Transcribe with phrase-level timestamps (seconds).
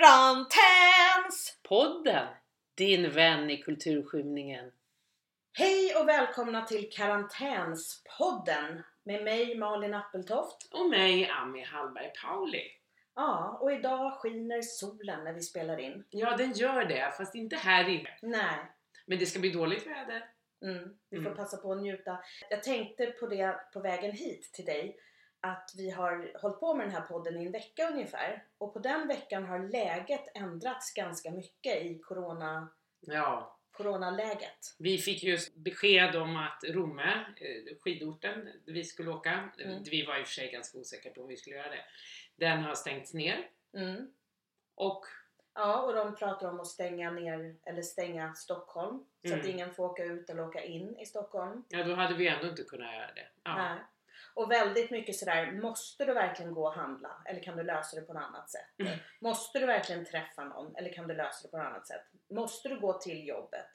[0.00, 1.58] Karantäns!
[1.62, 2.26] Podden!
[2.76, 4.72] Din vän i kulturskymningen.
[5.52, 10.68] Hej och välkomna till Karantänspodden med mig Malin Appeltoft.
[10.72, 12.62] Och mig, Ami Hallberg Pauli.
[13.14, 16.04] Ja, och idag skiner solen när vi spelar in.
[16.10, 18.10] Ja, den gör det, fast inte här inne.
[18.22, 18.58] Nej,
[19.06, 20.28] Men det ska bli dåligt väder.
[20.64, 21.36] mm, vi får Mm.
[21.36, 22.18] passa på att njuta.
[22.50, 24.96] Jag tänkte på det på vägen hit till dig
[25.44, 28.78] att vi har hållit på med den här podden i en vecka ungefär och på
[28.78, 32.68] den veckan har läget ändrats ganska mycket i corona,
[33.00, 34.58] Ja, coronaläget.
[34.78, 39.82] vi fick just besked om att Romme, eh, skidorten vi skulle åka, Mm.
[39.82, 41.84] vi var i och för sig ganska osäkra på om vi skulle göra det,
[42.36, 43.48] den har stängts ner.
[43.76, 44.12] Mm.
[44.74, 45.04] Och
[45.56, 49.40] Ja, och de pratar om att stänga ner eller stänga Stockholm så Mm.
[49.40, 51.64] att ingen får åka ut eller åka in i Stockholm.
[51.68, 53.28] ja, då hade vi ändå inte kunnat göra det.
[53.44, 53.56] Ja.
[53.56, 53.78] Nej.
[54.34, 58.06] Och väldigt mycket sådär, måste du verkligen gå och handla eller kan du lösa det
[58.06, 58.78] på något annat sätt?
[58.78, 58.98] Mm.
[59.20, 62.02] Måste du verkligen träffa någon eller kan du lösa det på något annat sätt?
[62.30, 63.70] Måste du gå till jobbet?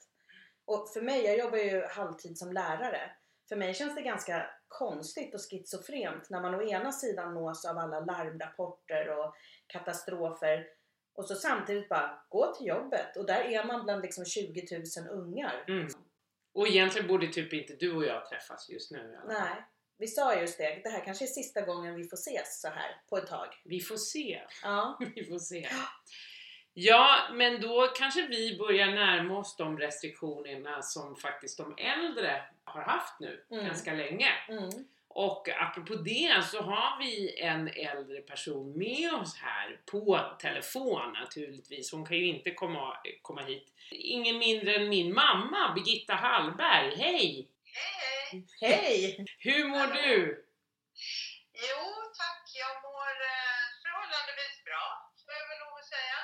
[0.64, 3.10] Och för mig, jag jobbar ju halvtid som lärare.
[3.48, 7.78] För mig känns det ganska konstigt och schizofrent när man å ena sidan nås av
[7.78, 9.34] alla larmrapporter och
[9.66, 10.66] katastrofer
[11.14, 14.66] och så samtidigt bara gå till jobbet och där är man bland liksom 20
[14.98, 15.64] 000 ungar.
[15.68, 15.88] Mm.
[16.54, 18.98] Och egentligen borde typ inte du och jag träffas just nu.
[18.98, 19.28] fall.
[19.28, 19.64] Nej,
[20.00, 20.80] vi sa just det.
[20.84, 23.48] Det här kanske är sista gången vi får ses så här på ett tag.
[23.64, 24.40] Vi får se.
[24.62, 25.68] Ja, Vi får se.
[26.74, 32.82] Ja, men då kanske vi börjar närma oss de restriktionerna som faktiskt de äldre har
[32.82, 33.66] haft nu Mm.
[33.66, 34.28] ganska länge.
[34.48, 34.70] mm.
[35.12, 41.92] Och apropå det så har vi en äldre person med oss här på telefon naturligtvis.
[41.92, 43.72] Hon kan ju inte komma, komma hit.
[43.90, 46.94] Ingen mindre än min mamma, Birgitta Hallberg.
[46.96, 47.48] Hej!
[47.78, 48.44] Hej, hej!
[48.60, 49.24] Hej!
[49.46, 50.16] Hur mår du?
[51.68, 51.82] Jo
[52.20, 54.86] tack, jag mår eh, förhållandevis bra,
[55.22, 56.18] får jag väl lov att säga.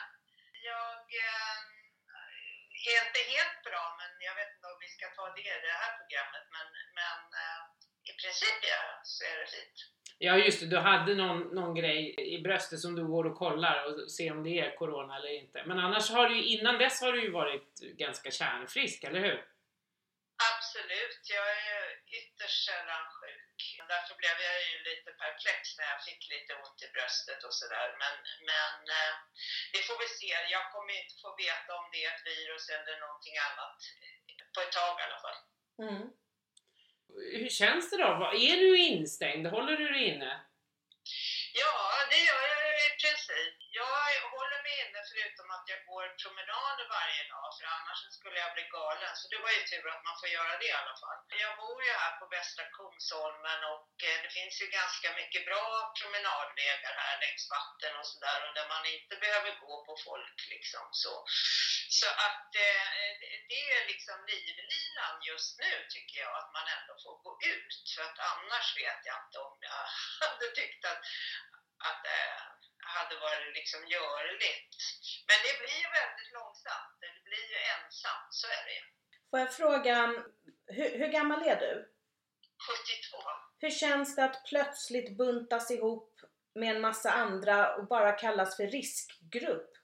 [0.73, 1.57] Jag eh,
[2.93, 5.79] är inte helt bra, men jag vet inte om vi ska ta det i det
[5.83, 6.45] här programmet.
[6.57, 7.63] Men, men eh,
[8.11, 8.83] i princip ja,
[9.15, 9.79] så är det fint.
[10.19, 12.01] Ja just det, du hade någon, någon grej
[12.35, 15.65] i bröstet som du går och kollar och ser om det är Corona eller inte.
[15.67, 19.45] Men annars har du ju, innan dess har du ju varit ganska kärnfrisk, eller hur?
[20.77, 21.85] Absolut, jag är
[22.19, 23.61] ytterst sällan sjuk.
[23.93, 27.89] Därför blev jag ju lite perplex när jag fick lite ont i bröstet och sådär.
[28.03, 28.15] Men,
[28.51, 29.15] men eh,
[29.75, 30.31] vi får väl se.
[30.57, 33.77] Jag kommer inte få veta om det är ett virus eller någonting annat
[34.55, 35.39] på ett tag i alla fall.
[35.87, 36.05] Mm.
[37.41, 38.11] Hur känns det då?
[38.21, 39.47] Vad- Är du instängd?
[39.47, 40.33] Håller du dig inne?
[41.63, 41.75] Ja,
[42.11, 43.57] det gör jag i princip.
[43.81, 48.53] Jag håller mig inne förutom att jag går promenader varje dag, för annars skulle jag
[48.57, 49.13] bli galen.
[49.21, 51.19] Så det var ju tur att man får göra det i alla fall.
[51.45, 55.65] Jag bor ju här på Västra Kungsholmen och eh, det finns ju ganska mycket bra
[55.99, 60.87] promenadvägar här längs vatten och sådär och där man inte behöver gå på folk liksom
[61.05, 61.15] så.
[61.99, 62.87] Så att eh,
[63.21, 63.35] det-
[63.77, 67.73] är liksom livlinan just nu tycker jag, att man ändå får gå ut.
[67.95, 69.83] För att annars vet jag inte om jag
[70.29, 71.01] hade tyckt att,
[71.89, 72.41] att eh,
[72.95, 74.75] hade varit liksom görligt.
[75.29, 78.85] Men det blir ju väldigt långsamt, det blir ju ensamt, så är det ju.
[79.31, 79.97] Får jag fråga,
[80.67, 81.73] hur, hur gammal är du?
[82.69, 83.19] 72.
[83.59, 86.21] Hur känns det att plötsligt buntas ihop
[86.55, 89.76] med en massa andra och bara kallas för riskgrupp?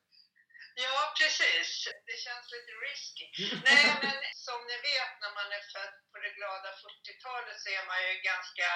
[0.74, 1.68] Ja, precis.
[2.08, 3.26] Det känns lite risky.
[3.68, 4.16] Nej, men
[4.48, 8.12] som ni vet när man är född på det glada 40-talet så är man ju
[8.30, 8.68] ganska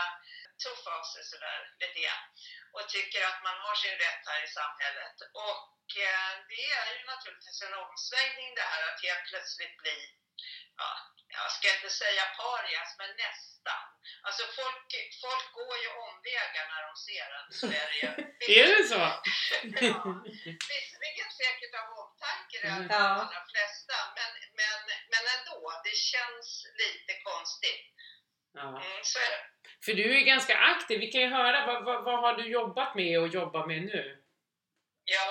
[0.65, 2.25] tuff av sig sådär lite grann
[2.77, 5.17] och tycker att man har sin rätt här i samhället.
[5.49, 9.99] Och eh, det är ju naturligtvis en omsvängning det här att helt plötsligt bli,
[10.81, 10.91] ja,
[11.37, 13.85] jag ska inte säga parias, men nästan.
[14.27, 14.89] Alltså folk,
[15.25, 18.11] folk går ju omvägar när de ser en, så är det ju.
[18.61, 19.03] Är det så?
[19.87, 20.25] Ja,
[22.59, 23.19] omtanke det Mm.
[23.19, 24.31] de allra flesta, men,
[24.61, 24.79] men,
[25.13, 26.49] men ändå, det känns
[26.83, 27.85] lite konstigt.
[28.59, 28.69] Ja.
[28.69, 29.43] Mm, så är det.
[29.85, 31.01] För du är ganska aktiv.
[31.01, 34.23] Vi kan ju höra, vad, vad, vad har du jobbat med och jobbar med nu?
[35.05, 35.29] Ja,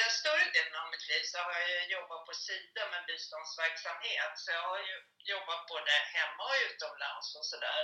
[0.00, 4.32] den större delen av mitt liv så har jag ju jobbat på Sida med biståndsverksamhet.
[4.42, 4.96] Så jag har ju
[5.32, 7.82] jobbat både hemma och utomlands och sådär.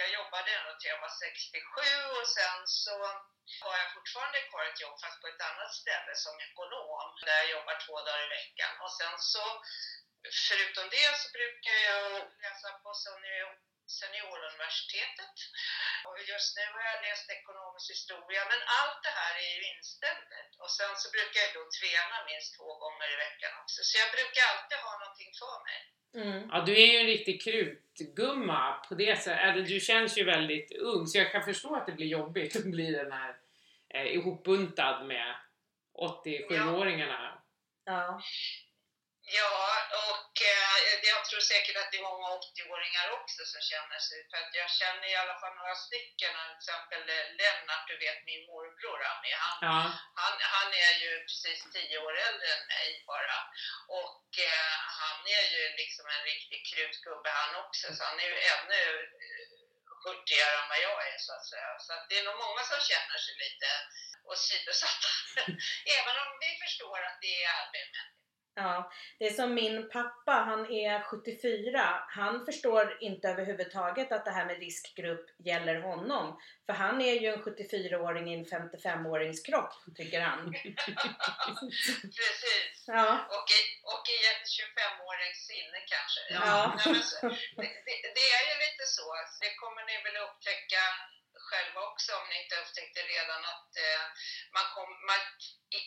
[0.00, 1.82] Jag jobbade ändå till jag var 67
[2.18, 2.94] och sen så
[3.64, 7.50] har jag fortfarande kvar ett jobb fast på ett annat ställe som ekonom där jag
[7.56, 8.72] jobbar två dagar i veckan.
[8.84, 9.44] Och sen så
[10.48, 12.10] förutom det så brukar jag
[12.44, 13.50] läsa på senior
[13.98, 15.36] Senioruniversitetet.
[16.06, 20.30] Och just nu har jag läst ekonomisk historia, men allt det här är ju inställt.
[20.62, 23.78] Och sen så brukar jag då träna minst två gånger i veckan också.
[23.88, 25.80] Så jag brukar alltid ha någonting för mig.
[26.22, 26.40] Mm.
[26.52, 29.44] Ja, du är ju en riktig krutgumma på det sättet.
[29.46, 32.64] Eller du känns ju väldigt ung, så jag kan förstå att det blir jobbigt att
[32.76, 33.36] bli den här
[33.94, 35.34] eh, ihopbuntad med
[36.24, 37.20] 87-åringarna.
[37.22, 37.42] Ja.
[37.84, 38.20] Ja,
[40.08, 40.76] och eh,
[41.12, 44.70] jag tror säkert att det är många 80-åringar också som känner sig, för att jag
[44.70, 47.02] känner i alla fall några stycken, till exempel
[47.38, 49.78] Lennart, du vet min morbror, är, han, Ja.
[50.22, 53.38] han, han är ju precis 10 år äldre än mig bara.
[54.02, 58.38] Och eh, han är ju liksom en riktig krutgubbe han också, så han är ju
[58.54, 58.82] ännu
[59.24, 59.56] eh,
[60.04, 61.78] hurtigare än vad jag är så att säga.
[61.78, 63.68] Så att det är nog många som känner sig lite
[64.32, 65.10] åsidosatta.
[65.98, 68.00] Även om vi förstår att det är arbete.
[68.58, 72.04] Ja, det är som min pappa, han är 74.
[72.08, 76.40] Han förstår inte överhuvudtaget att det här med riskgrupp gäller honom.
[76.66, 80.38] För han är ju en 74-åring i en 55-årings kropp, tycker han.
[82.18, 82.84] Precis.
[82.86, 83.60] Ja, Och i,
[83.94, 86.20] och i ett 25-årings sinne kanske.
[86.40, 86.56] Ja.
[86.76, 87.28] Nej, så,
[87.62, 89.06] det, det, det är ju lite så.
[89.42, 90.82] Det kommer ni väl upptäcka
[91.50, 94.04] själva också om ni inte upptäckte redan att eh,
[94.56, 95.20] man, kom, man
[95.78, 95.80] i,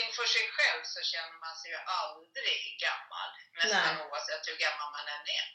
[0.00, 3.28] inför sig själv så känner man sig ju aldrig gammal.
[3.58, 4.04] Nästan Nej.
[4.10, 5.46] oavsett hur gammal man än är.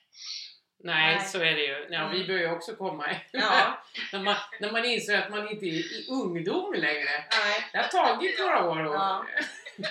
[0.91, 1.25] Nej, Nej.
[1.31, 1.77] så är det ju.
[1.95, 2.27] Ja, vi Mm.
[2.27, 6.07] börjar ju också komma ja, när, man, när man inser att man inte är i
[6.21, 7.25] ungdom längre.
[7.43, 7.57] nej.
[7.71, 8.83] Det har tagit några år.
[8.85, 9.25] Och, Ja.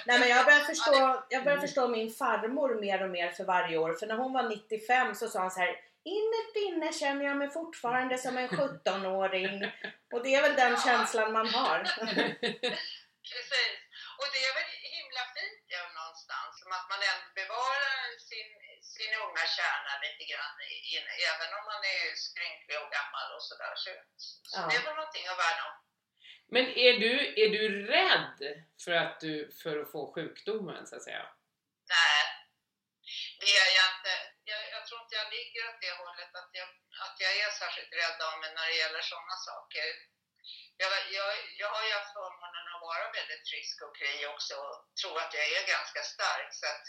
[0.06, 3.76] Nej men jag börjar förstå, jag börjar förstå min farmor mer och mer för varje
[3.78, 3.94] år.
[3.94, 7.50] För när hon var 95 så sa hon så här Innerst inne känner jag mig
[7.50, 9.72] fortfarande som en 17-åring.
[10.12, 11.78] Och det är väl den känslan man har.
[13.30, 13.79] Precis.
[14.20, 18.00] Och det är väl himla fint ja, någonstans, som att man ändå bevarar
[18.30, 18.50] sin,
[18.94, 20.56] sin unga kärna lite grann,
[20.94, 23.74] in, även om man är skrynklig och gammal och sådär.
[23.84, 23.90] Så,
[24.50, 24.66] så Ja.
[24.68, 25.76] det är väl någonting att värna om.
[26.54, 27.64] Men är du, är du
[27.96, 28.40] rädd
[28.84, 31.24] för att, du, för att få sjukdomen så att säga?
[31.96, 32.22] Nej,
[33.40, 34.14] det är jag inte.
[34.50, 36.68] Jag, jag tror inte jag ligger åt det hållet att jag,
[37.06, 39.86] att jag är särskilt rädd av mig när det gäller sådana saker.
[40.82, 41.30] Jag, jag,
[41.62, 45.32] jag har ju haft förmånen att vara väldigt frisk och kry också och tror att
[45.36, 46.50] jag är ganska stark.
[46.60, 46.82] Så att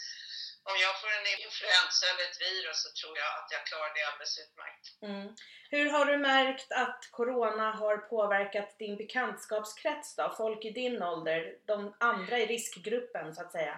[0.70, 4.04] om jag får en influensa eller ett virus så tror jag att jag klarar det
[4.08, 4.84] alldeles utmärkt.
[5.08, 5.28] Mm.
[5.74, 10.34] Hur har du märkt att Corona har påverkat din bekantskapskrets då?
[10.42, 13.76] Folk i din ålder, de andra i riskgruppen så att säga.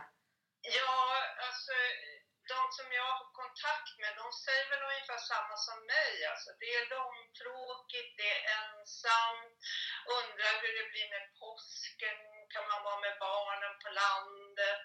[0.78, 0.98] Ja,
[1.46, 1.72] alltså
[2.56, 6.14] de som jag har kontakt med, de säger väl ungefär samma som mig.
[6.32, 9.58] Alltså, det är långtråkigt, det är ensamt,
[10.18, 12.18] undrar hur det blir med påsken,
[12.54, 14.80] kan man vara med barnen på landet,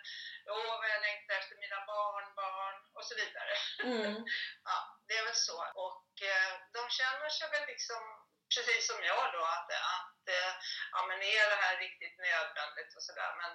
[0.56, 3.54] åh vad jag längtar efter mina barnbarn och så vidare.
[3.89, 4.15] Mm.
[4.69, 4.77] Ja,
[5.07, 5.57] det är väl så.
[5.88, 8.01] Och eh, de känner sig väl liksom,
[8.54, 9.69] precis som jag då, att,
[10.00, 10.51] att eh,
[10.94, 13.31] ja, men är det här riktigt nödvändigt och sådär.
[13.42, 13.51] Men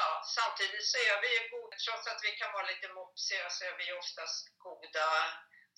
[0.00, 3.60] ja, samtidigt så är vi ju goda, trots att vi kan vara lite mopsiga så
[3.70, 5.08] är vi oftast goda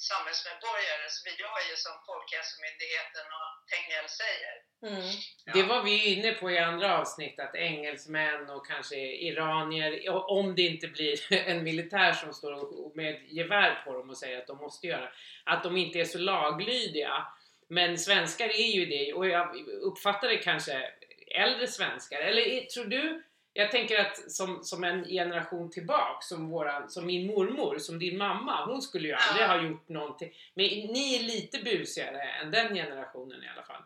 [0.08, 1.06] samhällsmedborgare.
[1.14, 4.54] Så vi gör ju som Folkhälsomyndigheten och Tegnell säger.
[4.90, 5.10] Mm.
[5.56, 8.96] Det var vi inne på i andra avsnitt, att engelsmän och kanske
[9.28, 14.18] iranier, om det inte blir en militär som står och- med gevär på dem och
[14.18, 15.12] säger att de måste göra,
[15.44, 17.26] att de inte är så laglydiga.
[17.68, 20.90] Men svenskar är ju det, och jag uppfattar det kanske
[21.34, 23.22] äldre svenskar, eller tror du
[23.52, 28.18] jag tänker att som, som en generation tillbaks, som, våran, som min mormor, som din
[28.18, 29.52] mamma, hon skulle ju aldrig Ja.
[29.52, 30.30] ha gjort någonting.
[30.54, 30.64] Men
[30.94, 33.82] ni är lite busigare än den generationen i alla fall.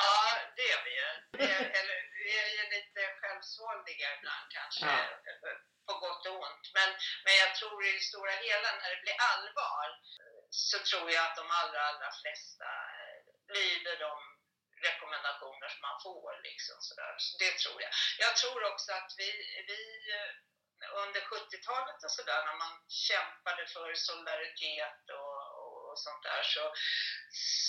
[0.00, 0.16] Ja,
[0.56, 1.10] det är vi ju.
[1.38, 4.98] Vi är, eller, vi är ju lite självsvåldiga ibland kanske, Ja.
[5.86, 6.64] på gott och ont.
[6.78, 6.88] Men,
[7.24, 9.86] men jag tror i det stora hela, när det blir allvar,
[10.70, 12.70] så tror jag att de allra, allra flesta
[13.58, 14.14] lyder de
[14.88, 16.30] rekommendationer som man får.
[16.48, 17.14] Liksom, sådär.
[17.18, 17.92] Så det tror jag.
[18.18, 19.30] Jag tror också att vi,
[19.70, 19.80] vi
[20.16, 20.32] eh,
[21.04, 26.64] under 70-talet och sådär, när man kämpade för solidaritet och, och, och sånt där, så,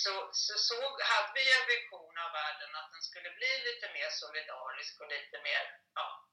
[0.03, 4.09] så, så, såg, hade vi en vision av världen att den skulle bli lite mer
[4.09, 5.63] solidarisk och lite mer
[5.95, 6.28] ja,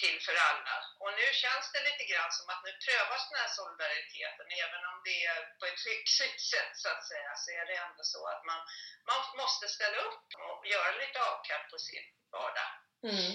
[0.00, 0.76] till för alla.
[1.02, 4.96] Och nu känns det lite grann som att nu prövas den här solidariteten, även om
[5.08, 8.42] det är på ett lyxigt sätt så att säga, så är det ändå så att
[8.50, 8.60] man,
[9.10, 12.70] man måste ställa upp och göra lite avkall på sin vardag.
[13.10, 13.32] Mm.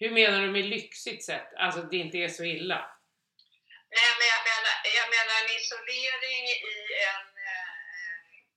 [0.00, 1.48] Hur menar du med lyxigt sätt?
[1.64, 2.80] Alltså det inte är så illa?
[3.96, 6.44] Nej, men jag menar, jag menar en isolering
[6.74, 6.78] i
[7.10, 7.26] en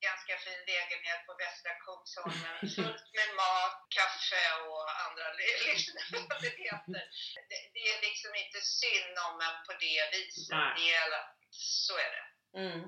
[0.10, 7.04] ganska fin lägenhet på Västra Kungsholmen, fullt med mat, kaffe och andra li- livsnödvändigheter.
[7.50, 10.50] Det, det är liksom inte synd om en på det viset.
[10.58, 10.72] Nej.
[10.78, 11.08] Det är,
[11.52, 12.26] så är det.
[12.64, 12.82] Mm.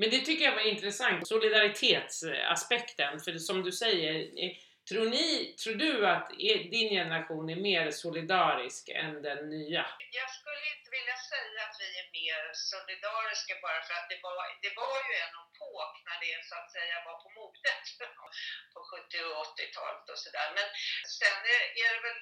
[0.00, 3.20] Men det tycker jag var intressant, solidaritetsaspekten.
[3.24, 4.14] För som du säger,
[4.88, 5.26] tror, ni,
[5.60, 9.84] tror du att e, din generation är mer solidarisk än den nya?
[10.20, 14.36] Jag skulle inte vilja säga att vi är mer solidariska bara för att det var,
[14.64, 17.84] det var ju en epok när det så att säga var på modet
[18.72, 20.48] på 70 och 80-talet och sådär.
[20.58, 20.68] Men
[21.18, 22.20] sen är, är det väl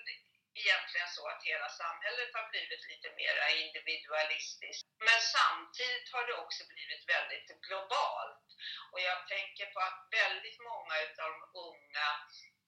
[0.62, 3.35] egentligen så att hela samhället har blivit lite mer
[3.65, 4.83] individualistiskt.
[5.09, 8.47] Men samtidigt har det också blivit väldigt globalt.
[8.93, 12.09] Och jag tänker på att väldigt många utav de unga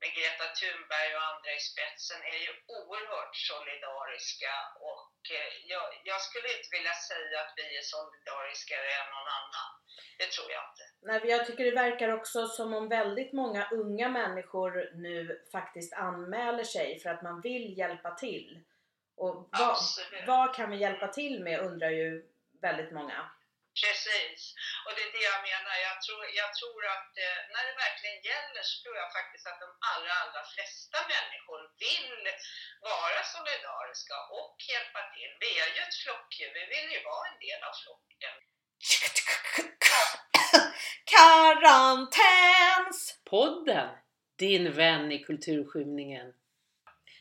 [0.00, 4.54] med Greta Thunberg och andra i spetsen är ju oerhört solidariska
[4.90, 9.70] och eh, jag, jag skulle inte vilja säga att vi är solidariskare än någon annan.
[10.20, 10.84] Det tror jag inte.
[11.08, 16.64] Nej, jag tycker det verkar också som om väldigt många unga människor nu faktiskt anmäler
[16.64, 18.60] sig för att man vill hjälpa till.
[19.16, 19.76] Och vad,
[20.26, 22.24] vad kan vi hjälpa till med undrar ju
[22.60, 23.30] väldigt många.
[23.78, 24.40] Precis,
[24.84, 25.74] och det är det jag menar.
[25.88, 29.60] Jag tror, jag tror att eh, när det verkligen gäller så tror jag faktiskt att
[29.64, 32.22] de allra, allra flesta människor vill
[32.92, 35.32] vara solidariska och hjälpa till.
[35.44, 38.36] Vi är ju ett flockdjur, vi vill ju vara en del av flocken.
[41.12, 42.98] Karantäns!
[43.32, 43.90] Podden!
[44.38, 46.28] Din vän i kulturskymningen.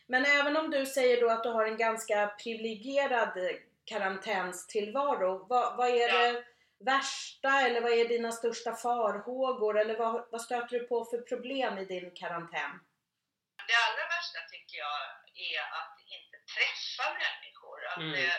[0.08, 5.78] Men även om du säger då att du har en ganska privilegierad eh, karantänstillvaro, vad,
[5.78, 6.32] vad är Ja.
[6.32, 6.44] det
[6.86, 11.78] värsta eller vad är dina största farhågor eller vad, vad stöter du på för problem
[11.78, 12.74] i din karantän?
[13.70, 15.00] Det allra värsta tycker jag
[15.54, 17.49] är att inte träffa människor.
[17.92, 18.12] Att Mm.
[18.18, 18.34] det,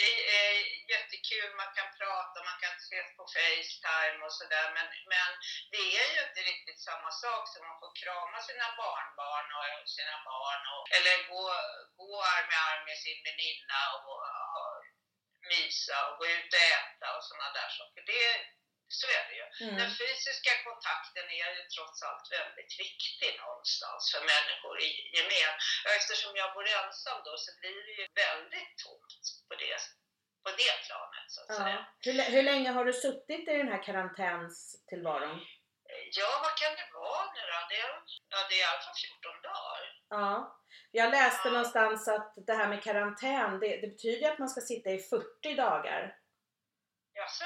[0.00, 0.54] det är
[0.92, 5.30] jättekul, man kan prata, man kan ses på Facetime och sådär men, men
[5.72, 10.16] det är ju inte riktigt samma sak som man får krama sina barnbarn och sina
[10.30, 11.42] barn och, eller gå,
[12.00, 14.16] gå arm i arm med sin väninna och,
[14.58, 14.74] och
[15.52, 18.02] mysa och gå ut och äta och sådana där saker.
[18.12, 18.26] Det,
[19.00, 19.46] så är det ju.
[19.64, 19.74] Mm.
[19.82, 25.54] Den fysiska kontakten är ju trots allt väldigt viktig någonstans för människor i gemen.
[25.98, 29.78] Eftersom jag bor ensam då så blir det ju väldigt tomt på det,
[30.44, 31.76] på det planet så att säga.
[31.78, 31.80] Ja.
[32.06, 35.38] Hur, lä- hur länge har du suttit i den här karantänstillvaron?
[36.18, 37.58] Ja, vad kan det vara nu då?
[37.70, 37.90] Det är,
[38.32, 39.82] ja, det är i alla fall 14 dagar.
[40.08, 40.58] Ja.
[40.90, 41.52] Jag läste Ja.
[41.52, 45.54] någonstans att det här med karantän, det, det betyder att man ska sitta i 40
[45.54, 46.14] dagar.
[47.14, 47.44] Jaså?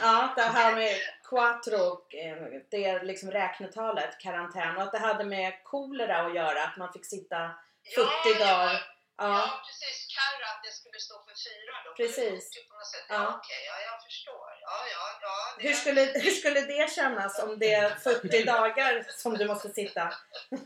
[0.00, 0.96] Ja, det här med
[1.28, 2.36] quattro, eh,
[2.70, 4.76] det är liksom räknetalet, karantän.
[4.76, 7.50] Och att det hade med kolera att göra, att man fick sitta
[7.94, 8.72] 40 dagar.
[8.72, 8.80] Ja,
[9.20, 10.06] Ja, ja precis.
[10.16, 11.90] Karra, att det skulle stå för fyra då.
[11.94, 12.68] Precis.
[12.68, 13.06] På något sätt.
[13.08, 13.34] Ja, Ja.
[13.38, 13.62] okej.
[13.70, 14.48] Ja, jag förstår.
[14.60, 15.34] Ja, ja, ja.
[15.58, 19.68] Det, hur skulle, hur skulle det kännas om det är 40 dagar som du måste
[19.68, 20.12] sitta?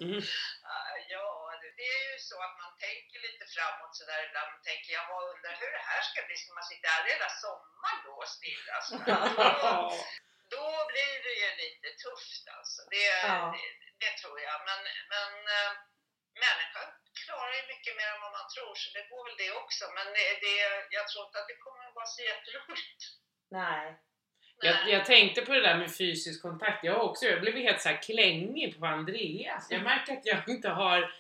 [0.01, 0.23] Mm.
[1.83, 4.49] Det, är ju så att man tänker lite framåt sådär ibland.
[4.55, 6.37] Man tänker, jag undrar hur det här ska bli.
[6.41, 8.77] Ska man sitta här hela sommaren då och stilla?
[8.89, 9.73] Så då,
[10.57, 12.81] då blir det ju lite tufft alltså.
[12.95, 13.39] Det, Ja.
[13.55, 13.67] det,
[14.03, 14.59] det tror jag.
[14.69, 14.81] Men,
[15.15, 15.71] men äh,
[16.45, 16.89] människan
[17.25, 19.85] klarar ju mycket mer än vad man tror så det går väl det också.
[19.97, 20.57] Men det, det,
[20.99, 23.01] jag tror inte att det kommer att vara så jätteroligt.
[23.63, 23.87] Nej.
[24.69, 26.85] Jag, jag tänkte på det där med fysisk kontakt.
[26.85, 27.27] Jag också.
[27.27, 29.67] Jag blev helt så här klängig på Andreas.
[29.71, 31.15] Jag märker att jag inte har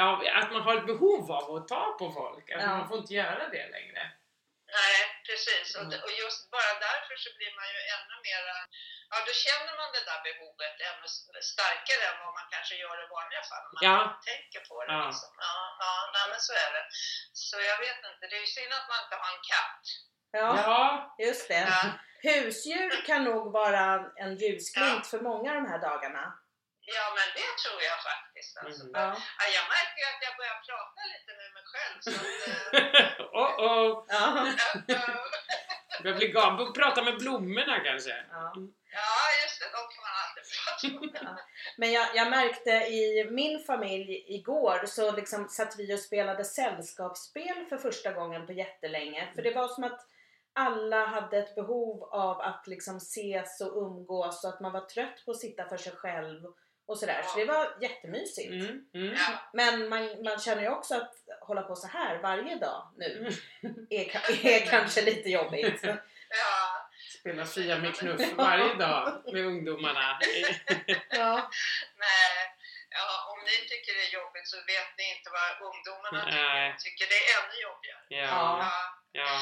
[0.00, 0.08] Ja,
[0.40, 2.44] att man har ett behov av att ta på folk.
[2.50, 2.68] Att Ja.
[2.76, 4.02] man får inte göra det längre.
[4.78, 4.98] Nej,
[5.28, 5.66] precis.
[5.78, 6.00] Och, Mm.
[6.06, 8.54] och just bara därför så blir man ju ännu mera,
[9.12, 11.06] ja då känner man det där behovet ännu
[11.52, 13.66] starkare än vad man kanske gör i vanliga fall.
[13.68, 13.98] när Man Ja.
[14.30, 15.02] tänker på det Ja.
[15.08, 15.30] liksom.
[15.48, 16.84] Ja, ja, nej men så är det.
[17.44, 19.84] Så jag vet inte, det är ju synd att man inte har en katt.
[20.38, 20.80] Ja, Ja,
[21.26, 21.64] just det.
[21.74, 21.82] Ja,
[22.26, 23.84] Husdjur kan nog vara
[24.22, 26.24] en ljusglimt för många de här dagarna.
[26.94, 28.52] Ja men det tror jag faktiskt.
[28.56, 28.82] Alltså.
[28.82, 28.94] Mm.
[29.00, 29.08] Ja.
[29.40, 31.96] ja, jag märker ju att jag börjar prata lite med mig själv.
[32.04, 32.28] Så att,
[33.40, 34.04] oh, oh.
[34.08, 34.52] Ja.
[34.86, 35.00] ja,
[36.04, 36.72] Jag blir galen.
[36.72, 38.10] Prata med blommorna kanske.
[38.30, 38.52] Ja.
[38.92, 39.12] ja,
[39.42, 41.38] just det, de kan man alltid prata med.
[41.76, 47.66] Men jag, jag märkte i min familj igår så liksom satt vi och spelade sällskapsspel
[47.68, 49.32] för första gången på jättelänge.
[49.34, 50.06] För det var som att
[50.52, 55.24] alla hade ett behov av att liksom ses och umgås och att man var trött
[55.24, 56.42] på att sitta för sig själv
[56.88, 57.22] och sådär.
[57.22, 58.50] Så det var jättemysigt.
[58.52, 59.14] Mm, mm.
[59.18, 59.50] Ja.
[59.52, 63.28] Men man, man känner ju också att hålla på så här varje dag nu
[63.62, 63.86] Mm.
[63.90, 64.04] är,
[64.46, 65.80] är kanske lite jobbigt.
[66.28, 66.88] Ja,
[67.20, 70.18] Spela Fia med knuff varje dag med ungdomarna.
[71.10, 71.50] Ja.
[72.04, 72.36] nej.
[72.98, 76.64] Ja, om ni tycker det är jobbigt så vet ni inte vad ungdomarna Nej.
[76.72, 76.82] tycker.
[76.84, 78.02] tycker det är ännu jobbigare.
[78.22, 78.76] Ja, Ja,
[79.22, 79.32] ja.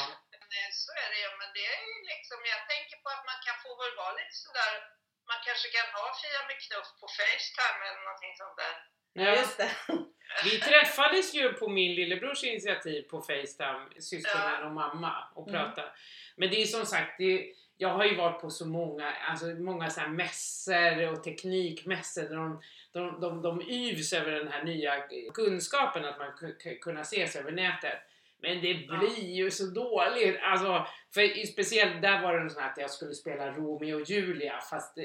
[0.83, 1.31] så är det ju.
[1.41, 1.79] Men det är
[2.13, 4.73] liksom, jag tänker på att man kan få väl vara lite sådär,
[5.31, 8.75] man kanske kan ha Fia med knuff på Facetime eller någonting sånt där.
[9.25, 9.31] ja.
[9.40, 9.71] Just det.
[10.45, 14.66] Vi träffades ju på min lillebrors initiativ på Facetime, syskonen Ja.
[14.66, 15.61] och mamma, och Mm.
[15.61, 15.88] pratade.
[16.37, 19.90] Men det är som sagt, det, jag har ju varit på så många, alltså många
[19.90, 22.62] så här mässor och teknikmässor där de,
[22.93, 26.33] de, de, de yvs över den här nya kunskapen att man
[26.83, 27.99] kunna ses över nätet.
[28.38, 30.38] Men det blir ju så dåligt.
[30.43, 34.61] Alltså, för i- speciellt där var det så att jag skulle spela Romeo och Julia
[34.71, 35.04] fast eh,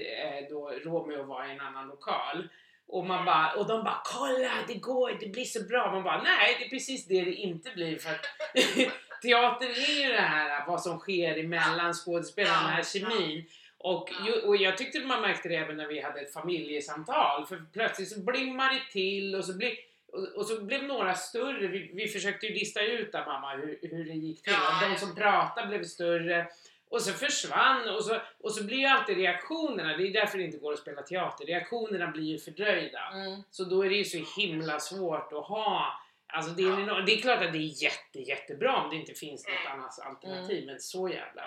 [0.50, 2.48] då Romeo var i en annan lokal.
[2.88, 5.92] Och, man bara, och de bara kolla det går, det blir så bra.
[5.92, 8.26] Man bara nej det är precis det det inte blir för att
[9.22, 13.46] teater är ju det här vad som sker emellan skådespelarna, den här kemin.
[13.78, 14.12] Och,
[14.46, 18.20] och jag tyckte man märkte det även när vi hade ett familjesamtal för plötsligt så
[18.20, 19.72] blimmar det till och så blir
[20.14, 23.80] och, och så blev några större, vi, vi försökte ju lista ut där mamma hur,
[23.82, 24.54] hur det gick till.
[24.54, 26.48] Ja, De som pratade blev större
[26.90, 30.44] och så försvann och så, och så blir ju alltid reaktionerna, det är därför det
[30.44, 33.02] inte går att spela teater, reaktionerna blir ju fördröjda.
[33.14, 33.42] Mm.
[33.52, 36.00] Så då är det ju så himla svårt att ha
[36.34, 39.14] Alltså det är, enorm- det är klart att det är jätte, jättebra om det inte
[39.14, 41.44] finns något annat alternativ men så jävla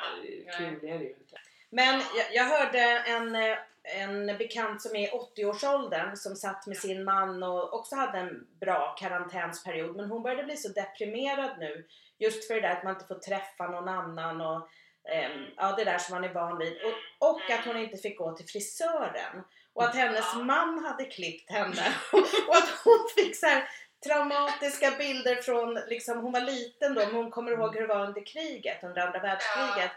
[0.58, 1.40] kul är det ju inte.
[1.70, 6.76] Men jag, jag hörde en, eh, en bekant som är i 80-årsåldern som satt med
[6.76, 9.96] sin man och också hade en bra karantänsperiod.
[9.96, 11.86] Men hon började bli så deprimerad nu
[12.18, 14.68] just för det där att man inte får träffa någon annan och
[15.12, 16.72] ehm, ja, det där som man är van vid.
[16.82, 19.44] Och, och att hon inte fick gå till frisören.
[19.74, 21.94] Och att hennes man hade klippt henne.
[22.48, 23.68] Och att hon fick så här
[24.06, 28.06] traumatiska bilder från, liksom, hon var liten då men hon kommer ihåg hur det var
[28.06, 29.90] under kriget, under andra världskriget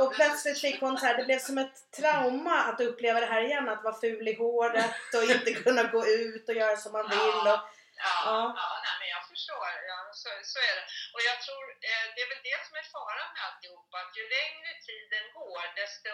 [0.00, 3.42] och plötsligt fick hon så här, det blev som ett trauma att uppleva det här
[3.42, 7.08] igen, att vara ful i håret och inte kunna gå ut och göra som man
[7.08, 7.44] vill.
[7.52, 7.60] Och,
[8.06, 8.40] Ja, Ja.
[8.62, 8.70] ja.
[8.86, 9.68] nej, men jag förstår.
[9.90, 10.84] Ja, så, så är det.
[11.14, 14.24] Och jag tror eh, det är väl det som är faran med alltihopa, att ju
[14.38, 16.12] längre tiden går desto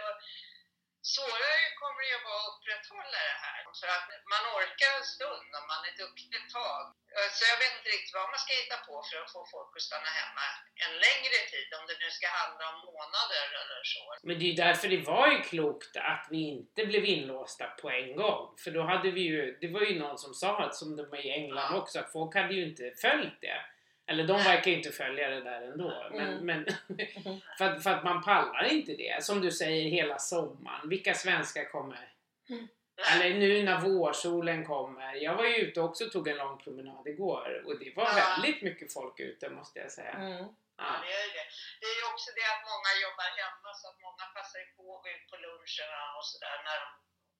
[1.14, 3.60] svårare kommer det att vara att upprätthålla det här.
[3.80, 6.84] För att man orkar en stund om man är duktig ett tag.
[7.34, 9.88] Så jag vet inte riktigt vad man ska hitta på för att få folk att
[9.88, 10.46] stanna hemma
[10.84, 14.02] en längre tid, om det nu ska handla om månader eller så.
[14.28, 17.90] Men det är ju därför det var ju klokt att vi inte blev inlåsta på
[17.90, 18.42] en gång.
[18.64, 21.26] För då hade vi ju, det var ju någon som sa att som de är
[21.26, 23.60] i England också, att folk hade ju inte följt det.
[24.06, 26.08] Eller de verkar ju inte följa det där ändå.
[26.10, 26.46] Men, Mm.
[26.46, 26.60] men
[27.58, 29.24] för, att, för att man pallar inte det.
[29.24, 30.88] Som du säger hela sommaren.
[30.88, 32.08] Vilka svenskar kommer?
[33.12, 35.14] Eller nu när vårsolen kommer.
[35.14, 38.14] Jag var ju ute också och tog en lång promenad igår och det var Ja.
[38.28, 40.10] väldigt mycket folk ute måste jag säga.
[40.28, 40.44] mm,
[40.82, 40.92] Ja, Ja.
[41.04, 41.46] det är ju det.
[41.80, 45.02] Det är ju också det att många jobbar hemma så att många passar på att
[45.04, 46.88] gå ut på luncherna och sådär när de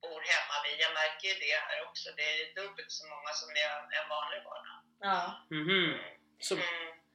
[0.02, 0.54] bor hemma.
[0.84, 2.06] Jag märker ju det här också.
[2.18, 4.78] Det är dubbelt så många som det är en vanlig vardag.
[5.08, 5.20] ja.
[5.60, 5.90] Mhm.
[6.42, 6.64] Så, Mm.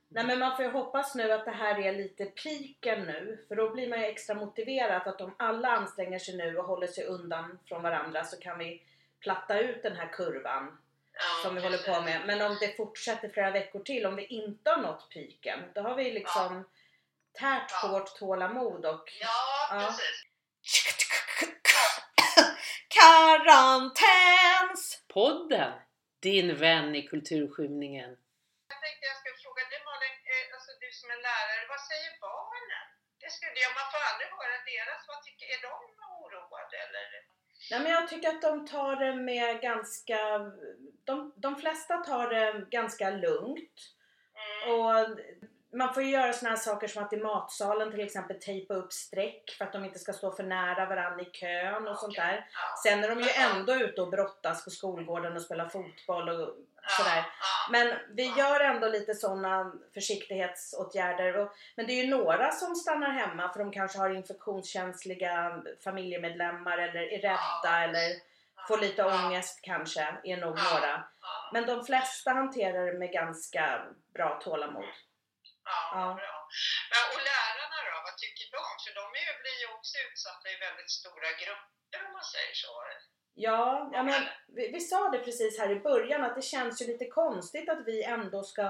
[0.10, 3.56] Nej men man får ju hoppas nu att det här är lite piken nu för
[3.56, 7.04] då blir man ju extra motiverad att om alla anstränger sig nu och håller sig
[7.06, 8.84] undan från varandra så kan vi
[9.20, 10.78] platta ut den här kurvan
[11.14, 12.22] Ja, som vi håller på med.
[12.28, 15.96] Men om det fortsätter flera veckor till, om vi inte har nått piken, då har
[15.96, 16.64] vi liksom
[17.34, 17.92] tärt på Ja.
[17.92, 19.28] vårt tålamod och Ja,
[19.72, 19.88] Ja.
[19.88, 20.24] precis.
[23.68, 25.04] Karantäns!
[25.08, 25.72] podden!
[26.20, 28.18] Din vän i kulturskymningen.
[31.00, 32.88] Som är lärare, vad säger barnen?
[33.22, 35.76] Det skulle jag, man får aldrig höra deras, vad tycker, är de
[36.16, 37.08] oroade eller?
[37.72, 40.20] Nej men jag tycker att de tar det med ganska,
[41.10, 43.80] de, de flesta tar det ganska lugnt.
[44.44, 44.58] Mm.
[44.74, 44.92] Och
[45.78, 48.94] man får ju göra såna här saker som att i matsalen till exempel tejpa upp
[48.94, 52.46] streck för att de inte ska stå för nära varandra i kön och sånt där.
[52.84, 56.56] Sen är de ju ändå ute och brottas på skolgården och spelar fotboll och
[56.98, 57.26] sådär.
[57.72, 61.38] Men vi gör ändå lite sådana försiktighetsåtgärder.
[61.38, 66.78] Och, men det är ju några som stannar hemma för de kanske har infektionskänsliga familjemedlemmar
[66.78, 68.12] eller är rädda eller
[68.68, 71.04] får lite ångest kanske, är nog några.
[71.54, 73.82] Men de flesta hanterar det med ganska
[74.14, 74.86] bra tålamod.
[75.72, 76.06] Ja, Ja.
[76.22, 76.36] bra.
[76.92, 78.64] Men, och lärarna då, vad tycker de?
[78.84, 82.74] För de är, blir ju också utsatta i väldigt stora grupper om man säger så.
[83.48, 84.22] Ja, ja men
[84.58, 87.84] vi, vi sa det precis här i början att det känns ju lite konstigt att
[87.86, 88.66] vi ändå ska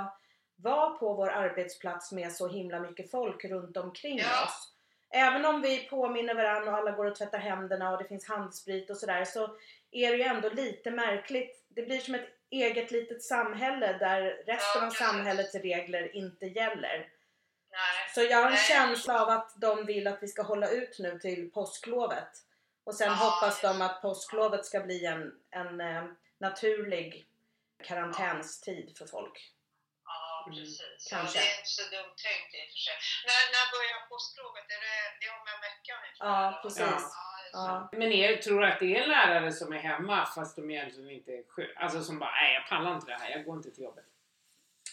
[0.55, 4.43] vara på vår arbetsplats med så himla mycket folk runt omkring Ja.
[4.45, 4.73] oss.
[5.13, 8.89] Även om vi påminner varandra och alla går och tvättar händerna och det finns handsprit
[8.89, 9.57] och sådär så
[9.91, 11.65] är det ju ändå lite märkligt.
[11.69, 17.09] Det blir som ett eget litet samhälle där resten Ja, av samhällets regler inte gäller.
[17.71, 18.09] Nej.
[18.15, 18.63] Så jag har en Nej.
[18.67, 22.29] känsla av att de vill att vi ska hålla ut nu till påsklovet.
[22.83, 26.03] Och sen Ja, hoppas de att påsklovet ska bli en, en eh,
[26.37, 27.27] naturlig
[27.83, 29.51] karantänstid för folk.
[30.05, 31.07] Ja, Mm, precis.
[31.09, 31.37] kanske.
[31.39, 32.97] Ja, det är inte så dumt tänkt i och för sig.
[33.27, 34.65] När, när börjar påsklovet?
[34.75, 36.25] Är det, det är om en vecka ungefär?
[36.31, 36.79] Ja, precis.
[36.79, 37.36] Ja.
[37.53, 37.89] Ja.
[37.91, 41.43] Men jag tror att det är lärare som är hemma fast de egentligen inte är
[41.49, 41.79] sjuka.
[41.79, 44.05] Alltså som bara, nej jag pallar inte det här, jag går inte till jobbet.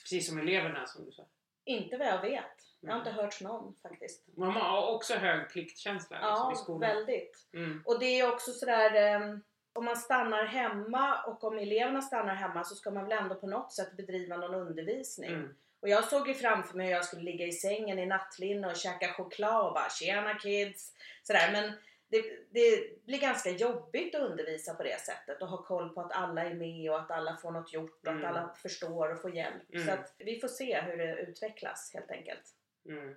[0.03, 1.23] Precis som eleverna som du sa.
[1.65, 2.45] Inte vad jag vet.
[2.81, 3.09] Jag har Mm.
[3.09, 4.23] inte hört någon faktiskt.
[4.37, 6.81] Man har också hög pliktkänsla liksom, Ja, i skolan.
[6.81, 7.47] väldigt.
[7.55, 7.83] Mm.
[7.87, 9.37] Och det är också sådär eh,
[9.73, 13.47] om man stannar hemma och om eleverna stannar hemma så ska man väl ändå på
[13.47, 15.31] något sätt bedriva någon undervisning.
[15.31, 15.55] Mm.
[15.81, 18.77] Och jag såg ju framför mig hur jag skulle ligga i sängen i nattlinne och
[18.77, 20.93] käka choklad och bara tjena kids.
[21.23, 21.53] Sådär.
[21.53, 21.73] Men
[22.09, 22.67] det, det
[23.07, 26.55] blir ganska jobbigt att undervisa på det sättet och ha koll på att alla är
[26.55, 28.25] med och att alla får något gjort och Mm.
[28.25, 29.71] att alla förstår och får hjälp.
[29.75, 29.87] Mm.
[29.87, 32.47] Så att vi får se hur det utvecklas helt enkelt.
[32.89, 33.15] Mm.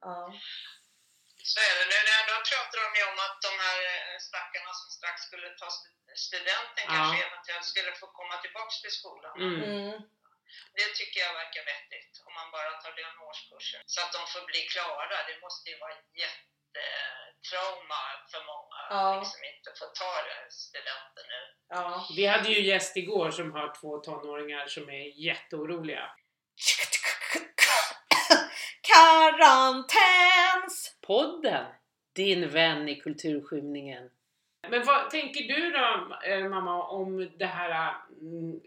[0.00, 0.34] Ja.
[1.50, 1.86] Så är det.
[1.92, 5.48] Nu när då pratar de ju om att de här eh, stackarna som strax skulle
[5.60, 6.94] ta st- studenten Ja.
[6.96, 9.34] kanske eventuellt skulle få komma tillbaks till skolan.
[9.46, 9.62] Mm.
[9.72, 9.96] Mm.
[10.78, 13.80] Det tycker jag verkar vettigt om man bara tar den årskursen.
[13.94, 15.16] Så att de får bli klara.
[15.28, 15.94] Det måste ju vara
[16.86, 19.14] jättetrauma för många Ja.
[19.14, 21.42] att liksom inte få ta det, studenten nu.
[21.68, 22.06] Ja.
[22.16, 26.10] Vi hade ju gäst igår som har två tonåringar som är jätteoroliga.
[28.82, 30.98] Karantäns!
[31.06, 31.66] Podden!
[32.14, 34.10] Din vän i kulturskymningen.
[34.68, 38.60] Men vad tänker du då eh, mamma om det här mm,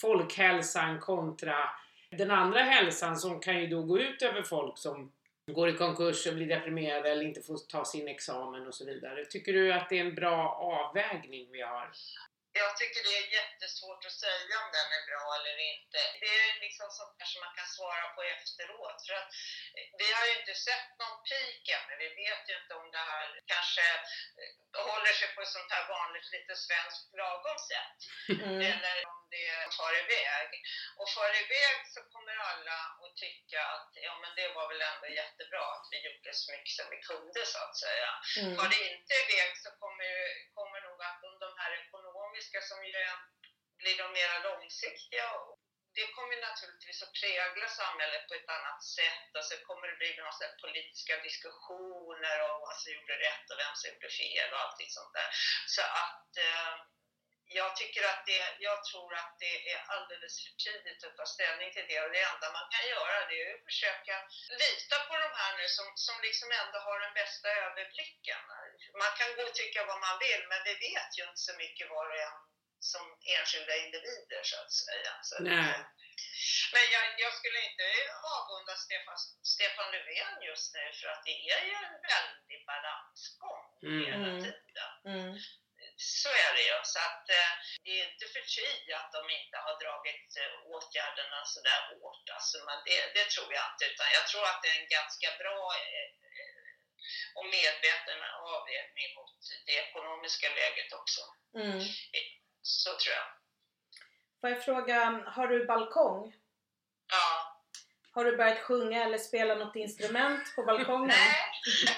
[0.00, 1.70] folkhälsan kontra
[2.10, 5.12] den andra hälsan som kan ju då gå ut över folk som
[5.52, 9.24] går i konkurs och blir deprimerade eller inte får ta sin examen och så vidare.
[9.24, 10.38] Tycker du att det är en bra
[10.78, 11.90] avvägning vi har?
[12.62, 16.00] Jag tycker det är jättesvårt att säga om den är bra eller inte.
[16.22, 18.98] Det är liksom sånt där som man kan svara på efteråt.
[19.06, 19.30] För att
[20.00, 21.94] vi har ju inte sett någon peak ännu.
[22.04, 22.73] Vi vet ju inte
[23.52, 23.86] kanske
[24.40, 24.52] eh,
[24.90, 27.98] håller sig på ett sånt här vanligt lite svenskt lagom sätt.
[28.38, 28.60] Mm.
[28.70, 29.48] Eller om det
[29.78, 30.48] far iväg.
[31.00, 35.08] Och far iväg så kommer alla att tycka att ja men det var väl ändå
[35.20, 38.10] jättebra att vi gjorde så mycket som vi kunde så att säga.
[38.40, 38.56] Mm.
[38.56, 40.12] Far det inte iväg så kommer,
[40.58, 42.92] kommer nog att de, de här ekonomiska som ju
[43.80, 45.26] blir de mera långsiktiga
[45.98, 50.00] det kommer naturligtvis att prägla samhället på ett annat sätt alltså, och så kommer det
[50.02, 50.32] bli några
[50.64, 55.14] politiska diskussioner om vad som gjorde rätt och vem som gjorde fel och allting sånt
[55.18, 55.30] där.
[55.74, 56.74] Så att eh,
[57.60, 61.70] jag tycker att det, jag tror att det är alldeles för tidigt att ta ställning
[61.72, 64.14] till det och det enda man kan göra det är att försöka
[64.62, 68.42] lita på de här nu som, som liksom ändå har den bästa överblicken.
[69.02, 71.90] Man kan gå och tycka vad man vill men vi vet ju inte så mycket
[71.94, 72.53] var och en
[72.92, 73.04] som
[73.36, 75.12] enskilda individer så att säga.
[75.28, 75.74] Så, Nej.
[76.74, 77.86] Men jag, jag skulle inte
[78.36, 79.18] avunda Stefan,
[79.54, 84.04] Stefan Löfven just nu för att det är ju en väldig balansgång Mm.
[84.10, 84.42] hela Mm.
[84.44, 84.92] tiden.
[85.14, 85.32] Mm.
[86.18, 86.76] Så är det ju.
[86.92, 87.52] Så att eh,
[87.84, 92.26] det är inte för ty att de inte har dragit eh, åtgärderna så där hårt.
[92.36, 93.84] Alltså, men det, det tror jag inte.
[93.92, 96.08] Utan jag tror att det är en ganska bra eh,
[97.36, 98.20] och medveten
[98.54, 101.22] avvägning mot det ekonomiska läget också.
[101.62, 101.80] Mm.
[102.66, 103.28] Så tror jag.
[104.40, 104.98] Får jag fråga,
[105.36, 106.20] har du balkong?
[107.12, 107.28] Ja.
[108.14, 111.20] Har du börjat sjunga eller spela något instrument på balkongen?
[111.26, 111.42] Nej.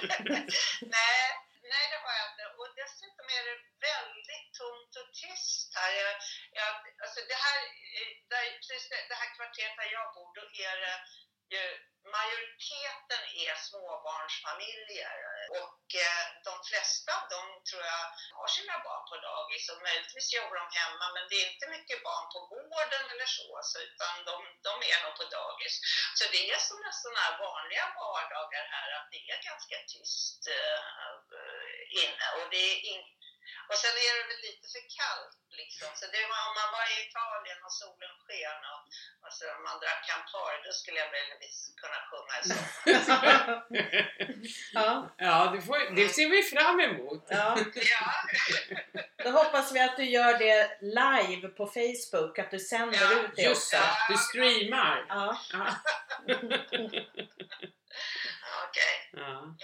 [0.98, 1.26] nej,
[1.72, 2.44] nej, det har jag inte.
[2.60, 3.56] Och dessutom är det
[3.90, 5.90] väldigt tomt och tyst här.
[6.02, 6.14] Jag,
[6.58, 6.70] jag,
[7.04, 7.58] alltså det, här
[7.98, 10.96] eh, där, precis det, det här kvarteret där jag bor, då är det
[11.54, 11.64] ju,
[12.16, 15.16] majoriteten är småbarnsfamiljer
[19.16, 23.04] på dagis och möjligtvis jobbar de hemma men det är inte mycket barn på gården
[23.12, 25.74] eller så, så utan de, de är nog på dagis.
[26.18, 30.82] Så det är som sån här vanliga vardagar här att det är ganska tyst eh,
[32.02, 33.04] inne och det är in,
[33.68, 35.90] och sen är det väl lite för kallt liksom.
[35.98, 38.82] Så det var, om man var i Italien och solen sken och,
[39.24, 42.66] och så om man drack Campari då skulle jag möjligtvis kunna sjunga en sång.
[44.78, 44.88] ja.
[45.26, 47.24] ja, det, får, det ser vi fram emot.
[47.28, 47.58] ja.
[47.94, 48.06] Ja,
[49.26, 53.36] Då hoppas vi att du gör det live på Facebook, att du sänder Ja, ut
[53.36, 53.86] det Just också.
[53.86, 55.06] det, du streamar.
[55.08, 55.38] Ja.
[55.52, 55.66] Ja.
[58.68, 58.96] okej.
[59.12, 59.38] Ja.
[59.42, 59.56] Mm.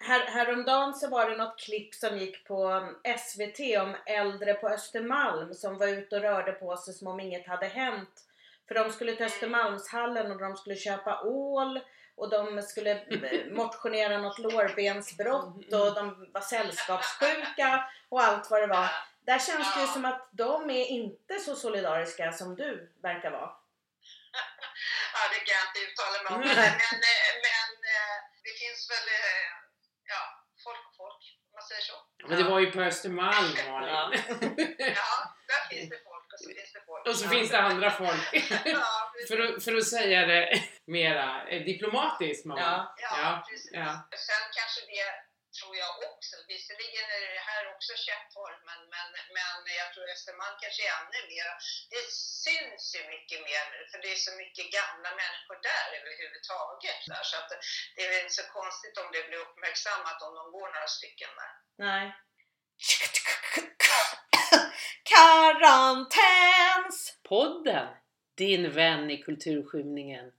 [0.00, 5.54] Här, häromdagen så var det något klipp som gick på SVT om äldre på Östermalm
[5.54, 8.24] som var ute och rörde på sig som om inget hade hänt.
[8.68, 11.80] För de skulle till Östermalmshallen och de skulle köpa ål
[12.16, 18.66] och de skulle eh, motionera något lårbensbrott och de var sällskapssjuka och allt vad det
[18.66, 18.90] var.
[19.20, 23.50] Där känns det ju som att de är inte så solidariska som du verkar vara.
[25.14, 26.40] Ja, det kan jag inte uttala mig om.
[26.40, 29.08] Men, men, eh, men eh, det finns väl,
[30.12, 30.22] ja,
[30.64, 31.96] folk och folk, om man säger så.
[32.28, 34.14] Men det var ju på Östermalm Malin.
[34.78, 35.16] Ja.
[35.50, 37.06] Där finns det folk och så finns det folk.
[37.08, 38.24] Och så finns det andra folk.
[38.64, 39.05] Ja.
[39.28, 40.44] För att, för att säga det
[40.98, 42.44] mera eh, diplomatiskt.
[42.46, 42.94] Ja.
[43.04, 43.70] Ja, Ja, precis.
[43.72, 44.08] ja.
[44.28, 45.06] Sen kanske det
[45.58, 50.56] tror jag också, visserligen är det här också käppform, men, men, men jag tror Östermalm
[50.62, 51.48] kanske är ännu mer,
[51.94, 52.04] det
[52.44, 57.00] syns ju mycket mer nu, för det är så mycket gamla människor där överhuvudtaget.
[57.10, 57.50] Där, så att
[57.94, 61.32] det är väl inte så konstigt om det blir uppmärksammat om de går några stycken
[61.40, 61.52] där.
[61.86, 62.06] Nej.
[65.12, 66.98] Karantäns!
[68.36, 70.32] Din vän i kulturskymningen.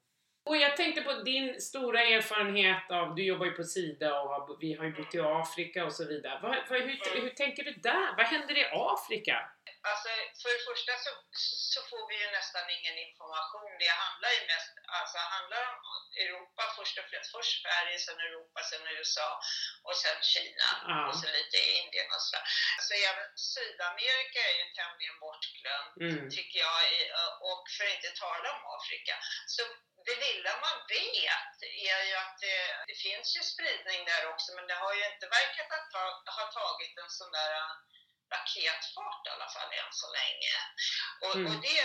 [0.44, 4.74] Och jag tänkte på din stora erfarenhet av, du jobbar ju på Sida och vi
[4.74, 6.40] har ju bott i Afrika och så vidare.
[6.42, 8.16] Vad, vad, hur, hur tänker du där?
[8.18, 9.38] Vad händer i Afrika?
[9.92, 10.10] Alltså,
[10.42, 11.12] för det första så,
[11.74, 13.72] så får vi ju nästan ingen information.
[13.84, 15.78] Det handlar ju mest alltså, handlar om
[16.24, 17.32] Europa först och främst.
[17.38, 19.30] Först Sverige, sen Europa, sen USA
[19.88, 21.08] och sen Kina Ja.
[21.08, 22.46] och så lite Indien och sådär.
[22.86, 26.30] Så även Sydamerika är ju tämligen bortglömd Mm.
[26.36, 26.76] tycker jag,
[27.50, 29.16] och för att inte tala om Afrika.
[29.54, 29.62] Så
[30.08, 31.58] det lilla man vet
[31.92, 35.28] är ju att det, det finns ju spridning där också, men det har ju inte
[35.28, 36.06] verkat att ha,
[36.38, 37.52] ha tagit en sån där
[38.36, 40.56] raketfart i alla fall än så länge.
[41.26, 41.48] Och, Mm.
[41.50, 41.84] och det,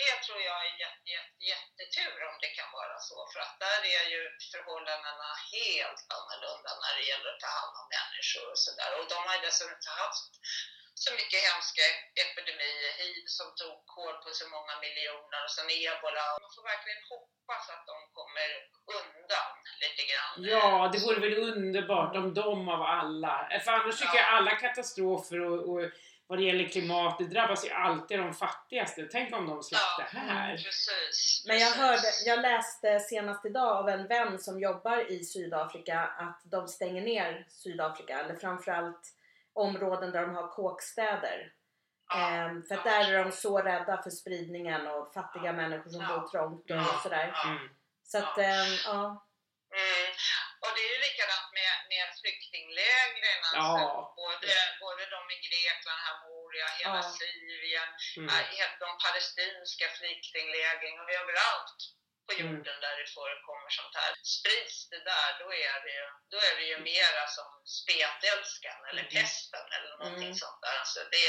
[0.00, 3.82] det tror jag är jätte, jätte, jättetur om det kan vara så, för att där
[3.98, 8.90] är ju förhållandena helt annorlunda när det gäller att ta hand om människor och sådär.
[8.98, 10.30] Och de har ju dessutom inte haft
[11.02, 11.84] så mycket hemska
[12.24, 16.24] epidemier, hiv som tog kål på så många miljoner och sen ebola.
[16.44, 18.48] Man får verkligen hoppas att de kommer
[18.98, 19.50] undan
[19.84, 20.34] lite grann.
[20.52, 24.22] Ja, det vore väl underbart om de av alla, för annars tycker Ja.
[24.22, 25.80] jag alla katastrofer och, och
[26.26, 29.08] vad det gäller klimat, det drabbas ju alltid de fattigaste.
[29.12, 30.04] Tänk om de slapp Ja.
[30.12, 30.56] det här.
[30.56, 31.44] Precis.
[31.46, 31.82] Men jag precis.
[31.82, 37.02] hörde, jag läste senast idag av en vän som jobbar i Sydafrika att de stänger
[37.02, 39.08] ner Sydafrika, eller framförallt
[39.54, 41.52] områden där de har kåkstäder.
[42.08, 42.28] Ja.
[42.28, 46.08] Ehm, för att där är de så rädda för spridningen och fattiga människor som Ja.
[46.08, 47.00] bor trångt och Ja.
[47.02, 47.26] sådär.
[47.34, 47.48] Ja.
[47.50, 47.68] Mm.
[48.10, 48.42] Så att, Ja.
[48.44, 49.02] ehm, ja.
[49.80, 50.08] Mm.
[50.64, 53.40] Och det är ju likadant med, med flyktinglägren.
[53.48, 53.76] Alltså.
[53.84, 54.14] Ja.
[54.22, 54.52] Både,
[54.84, 57.14] både de i Grekland, här Moria, hela Ja.
[57.20, 57.88] Syrien,
[58.18, 58.26] Mm.
[58.32, 61.80] ja, he- de palestinska flyktinglägren och överallt
[62.26, 62.44] på Mm.
[62.46, 64.10] jorden där det förekommer sånt här.
[64.36, 69.04] Sprids det där, då är det, ju- då är det ju mera som spetälskan eller
[69.06, 69.14] Mm.
[69.16, 70.42] pesten eller någonting Mm.
[70.44, 70.74] sånt där.
[70.82, 71.26] Alltså det,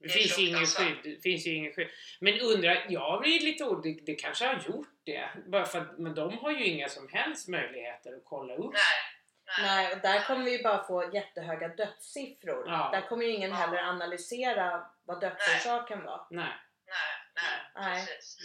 [0.00, 0.98] Det är finns ingen skydd.
[1.16, 1.90] Det finns ju ingen skydd.
[2.24, 5.24] Men undrar, jag blir lite orolig, det kanske har gjort det.
[5.52, 8.72] Bara för att, men de har ju inga som helst möjligheter att kolla upp.
[8.72, 8.98] Nej.
[9.46, 9.60] Nej.
[9.66, 12.64] Nej, och där kommer vi ju bara få jättehöga dödssiffror.
[12.66, 12.90] Ja.
[12.92, 13.56] Där kommer ju ingen Ja.
[13.56, 16.26] heller analysera vad dödsorsaken var.
[16.30, 16.44] Nej.
[16.86, 18.06] Nej, nej, Nej.
[18.06, 18.36] precis.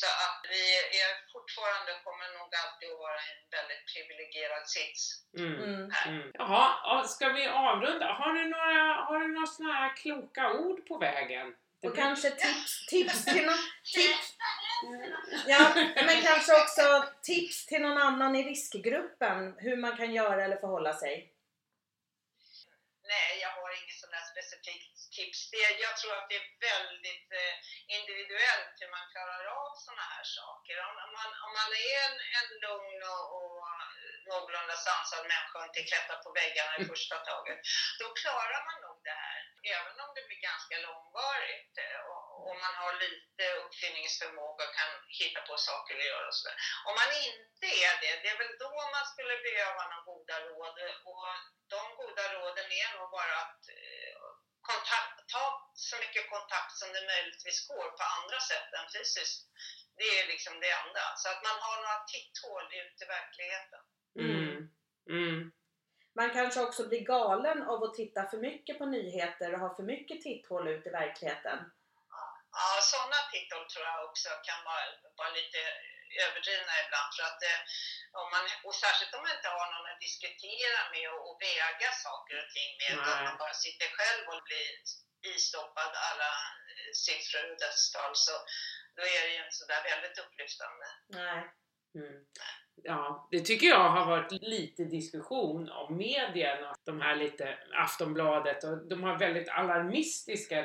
[0.00, 0.62] Så att vi
[1.04, 5.00] är fortfarande, kommer nog alltid att vara i en väldigt privilegierad sits.
[5.38, 5.54] Mm.
[5.64, 5.90] Mm.
[6.06, 6.30] Mm.
[6.34, 8.06] Jaha, ja, ska vi avrunda?
[8.12, 11.46] Har du några, har du några såna här kloka ord på vägen?
[11.80, 13.62] Det Och blir- kanske tips, tips till någon,
[13.94, 14.28] tips,
[15.46, 15.72] ja,
[16.06, 20.94] men kanske också tips till någon annan i riskgruppen hur man kan göra eller förhålla
[20.94, 21.32] sig.
[23.12, 25.40] Nej, jag har inget sånt där specifikt tips.
[25.52, 27.54] Det, jag tror att det är väldigt eh,
[27.98, 30.74] individuellt hur man klarar av sådana här saker.
[30.86, 33.56] Om, om, man, om man är en, en lugn och, och
[34.30, 37.58] någorlunda sansad människa och inte klättrar på väggarna i första taget,
[38.00, 39.40] då klarar man nog det här.
[39.76, 44.92] Även om det blir ganska långvarigt eh, och, och man har lite uppfinningsförmåga och kan
[45.20, 46.58] hitta på saker att göra och sådär.
[46.88, 50.76] Om man inte är det, det är väl då man skulle behöva några goda råd.
[51.10, 51.24] Och
[51.74, 54.16] de goda råden är nog bara att eh,
[54.70, 55.44] kontakt, ta
[55.88, 59.40] så mycket kontakt som det möjligtvis går på andra sätt än fysiskt.
[60.00, 61.04] Det är liksom det enda.
[61.22, 63.82] Så att man har några titthål ut i verkligheten.
[64.24, 64.56] Mm.
[65.16, 65.40] Mm.
[66.18, 69.86] Man kanske också blir galen av att titta för mycket på nyheter och ha för
[69.94, 71.58] mycket titthål ut i verkligheten.
[72.58, 74.84] Ja, sådana titthål tror jag också kan vara,
[75.20, 75.60] vara lite
[76.24, 77.10] överdrivna ibland.
[77.16, 77.60] För att, eh,
[78.20, 81.90] om man, och särskilt om man inte har någon att diskutera med och, och väga
[82.06, 82.90] saker och ting med.
[82.92, 83.02] Nej.
[83.02, 84.68] Utan man bara sitter själv och blir
[85.34, 86.32] istoppad alla
[86.72, 88.12] eh, siffror och dödstal.
[88.26, 88.34] Så
[88.96, 90.86] då är det ju inte sådär väldigt upplyftande.
[91.20, 91.40] Nej.
[92.00, 92.24] Mm.
[92.82, 96.74] Ja, det tycker jag har varit lite diskussion om medierna.
[96.84, 100.62] De här lite Aftonbladet och de har väldigt alarmistiska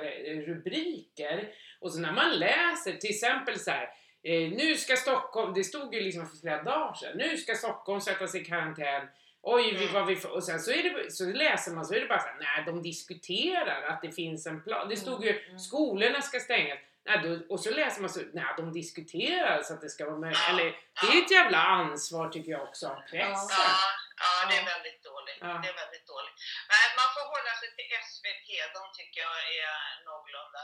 [0.47, 1.53] rubriker.
[1.79, 3.89] Och så när man läser till exempel så här.
[4.23, 7.17] Eh, nu ska Stockholm, det stod ju liksom för flera dagar sedan.
[7.17, 9.07] Nu ska Stockholm sättas i karantän.
[9.41, 10.29] Oj, vi, vad vi får.
[10.29, 12.63] Och sen så, är det, så läser man så är det bara så här, nej
[12.65, 14.89] de diskuterar att det finns en plan.
[14.89, 15.59] Det stod ju Mm.
[15.59, 16.79] skolorna ska stängas.
[17.07, 20.21] Nej, då, och så läser man så, nej de diskuterar så att det ska vara
[20.25, 20.45] möjligt.
[20.51, 20.65] Eller
[21.01, 23.57] det är ett jävla ansvar tycker jag också av pressen.
[23.63, 23.75] Ja,
[24.23, 25.39] ja, det är väldigt dåligt.
[25.47, 25.51] Ja.
[25.63, 26.37] Det är väldigt dåligt.
[26.73, 28.49] Nej, man får hålla sig till SVT.
[28.77, 29.75] De tycker jag är
[30.09, 30.63] någorlunda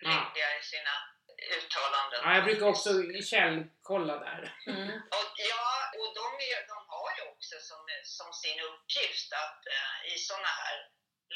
[0.00, 0.10] Ja.
[0.10, 0.94] riktiga i sina
[1.58, 2.20] uttalanden.
[2.24, 2.90] Ja, jag brukar också
[3.32, 4.42] källkolla där.
[4.66, 4.88] Mm.
[5.18, 5.66] Och, ja,
[6.00, 7.80] och de, är, de har ju också som,
[8.16, 10.76] som sin uppgift att eh, i sådana här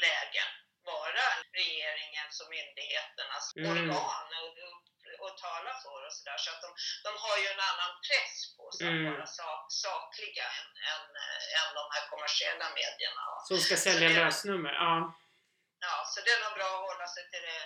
[0.05, 0.49] lägen
[0.91, 1.25] vara
[1.61, 3.71] regeringens och myndigheternas Mm.
[3.71, 4.81] organ och, och,
[5.23, 6.37] och tala för och sådär.
[6.45, 6.69] Så att de,
[7.07, 9.11] de har ju en annan press på sig att Mm.
[9.13, 11.05] vara sak, sakliga än, än,
[11.59, 13.23] än de här kommersiella medierna.
[13.49, 14.73] Som ska sälja lösnummer.
[14.85, 14.95] Ja.
[15.87, 17.61] Ja, så det är nog bra att hålla sig till det,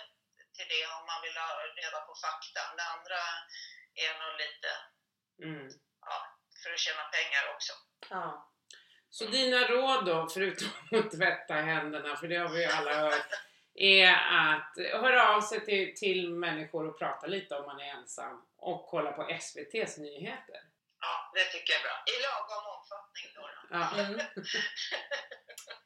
[0.56, 1.48] till det om man vill ha
[1.80, 2.60] reda på fakta.
[2.78, 3.20] Det andra
[4.04, 4.70] är nog lite,
[5.48, 5.68] Mm.
[6.08, 6.16] ja,
[6.62, 7.72] för att tjäna pengar också.
[8.10, 8.52] Ja.
[9.10, 13.30] Så dina råd då, förutom att tvätta händerna, för det har vi ju alla hört,
[13.74, 18.46] är att höra av sig till, till människor och prata lite om man är ensam
[18.56, 20.60] och kolla på SVT's nyheter.
[21.00, 21.96] Ja, det tycker jag är bra.
[22.12, 23.40] I lagom omfattning då.
[23.40, 23.48] då.
[23.70, 23.84] Ja.
[24.04, 24.20] Mm.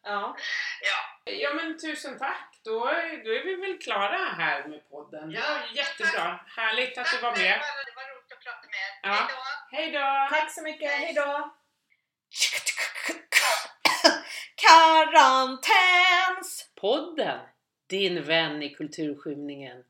[0.02, 0.36] Ja.
[0.82, 0.98] Ja,
[1.32, 2.60] ja men tusen tack!
[2.64, 5.30] Då, är- då är vi väl klara här med podden.
[5.30, 5.62] Det var Ja.
[5.74, 6.40] jättebra!
[6.56, 7.38] Härligt att du tack var med!
[7.38, 7.84] själva.
[7.86, 9.00] Det var roligt att prata med er.
[9.02, 9.28] Ja.
[9.72, 9.98] Hej då!
[10.00, 10.36] Hej då!
[10.36, 11.54] Tack så mycket, hejdå!
[15.30, 16.70] Karantäns!
[16.80, 17.40] Podden!
[17.88, 19.84] Din vän i kulturskymningen.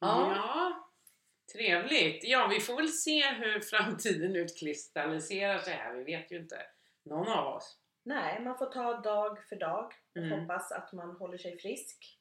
[0.00, 0.32] Ja.
[0.36, 0.89] ja.
[1.52, 2.24] Trevligt!
[2.24, 5.94] Ja, vi får väl se hur framtiden utkristalliserar sig här.
[5.94, 6.62] Vi vet ju inte.
[7.04, 7.78] Någon av oss.
[8.02, 10.40] Nej, man får ta dag för dag och Mm.
[10.40, 12.18] hoppas att man håller sig frisk.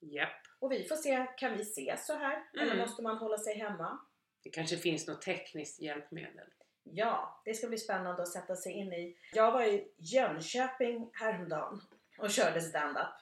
[0.00, 0.42] Japp.
[0.58, 2.44] Och vi får se, kan vi ses så här?
[2.52, 2.78] Eller Mm.
[2.78, 3.98] måste man hålla sig hemma?
[4.42, 6.46] Det kanske finns något tekniskt hjälpmedel.
[6.82, 9.16] Ja, det ska bli spännande att sätta sig in i.
[9.32, 11.80] Jag var i Jönköping häromdagen
[12.18, 13.14] och körde stand-up.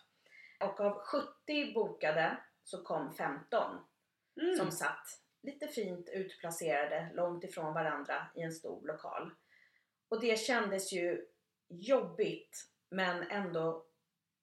[0.61, 3.81] Och av 70 bokade så kom 15
[4.40, 4.57] Mm.
[4.57, 5.07] som satt
[5.42, 9.31] lite fint utplacerade långt ifrån varandra i en stor lokal.
[10.09, 11.27] Och det kändes ju
[11.68, 13.85] jobbigt men ändå,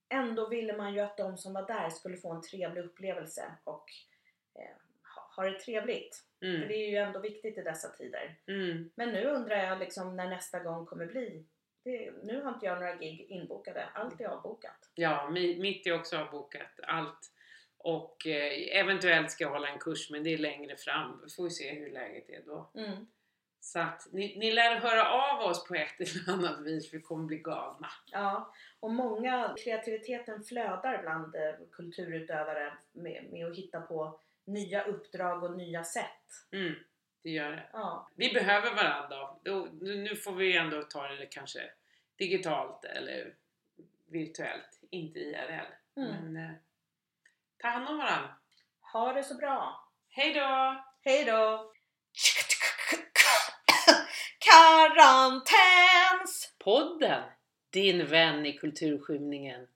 [0.09, 3.85] ändå ville man ju att de som var där skulle få en trevlig upplevelse och
[4.55, 4.75] eh,
[5.35, 6.21] ha, det trevligt.
[6.39, 6.67] För Mm.
[6.67, 8.35] det är ju ändå viktigt i dessa tider.
[8.47, 8.89] Mm.
[8.95, 11.45] Men nu undrar jag liksom när nästa gång kommer bli.
[11.83, 13.85] Det, nu har inte jag några gig inbokade.
[13.93, 14.89] Allt är avbokat.
[14.95, 16.79] Ja, mi- mitt är också avbokat.
[16.83, 17.31] Allt.
[17.85, 21.21] Och eh, eventuellt ska jag hålla en kurs, men det är längre fram.
[21.23, 22.71] Vi får se hur läget är då.
[22.75, 23.07] Mm.
[23.59, 27.25] Så att ni, ni lär höra av oss på ett eller annat vis, vi kommer
[27.25, 27.87] bli galna.
[28.11, 35.43] Ja, och många, kreativiteten flödar bland eh, kulturutövare med, med att hitta på nya uppdrag
[35.43, 36.51] och nya sätt.
[36.51, 36.73] Mm,
[37.23, 37.69] det gör det.
[37.73, 39.35] Ja, Vi behöver varandra.
[39.81, 41.71] Nu får vi ändå ta det kanske
[42.15, 43.35] digitalt eller
[44.05, 45.73] virtuellt, inte IRL.
[45.95, 46.33] Mm.
[46.33, 46.51] Men eh,
[47.65, 48.35] ta hand om varandra.
[48.93, 49.89] ha det så bra!
[50.09, 50.83] Hej då!
[51.01, 51.71] Hej då!
[54.39, 55.75] Karantäns!
[56.63, 57.23] Podden!
[57.69, 59.67] Din vän i kulturskymningen.